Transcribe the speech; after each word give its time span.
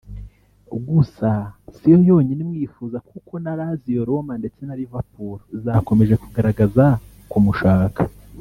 Gusa 0.89 1.29
si 1.75 1.85
yo 1.91 1.97
yonyine 2.09 2.41
imwifuza 2.45 2.97
kuko 3.09 3.33
na 3.43 3.51
Lazio 3.59 4.01
Roma 4.09 4.33
ndetse 4.41 4.61
na 4.65 4.77
Liverpool 4.79 5.37
zakomeje 5.63 6.15
kugaragaza 6.23 6.85
kumushaka 7.31 8.01